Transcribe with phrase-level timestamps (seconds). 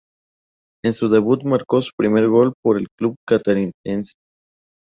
[0.83, 4.13] En su debut marcó su primer gol por el club catarinense.